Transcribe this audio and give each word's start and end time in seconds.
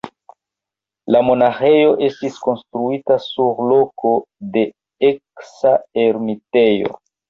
La 1.15 1.21
monaĥejo 1.27 1.91
estis 2.09 2.41
konstruita 2.47 3.21
sur 3.29 3.63
loko 3.75 4.17
de 4.59 4.69
eksa 5.15 5.79
ermitejo. 6.11 7.01